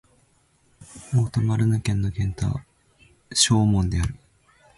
[1.13, 2.65] オート＝マルヌ県の県都は
[3.35, 4.15] ショーモンである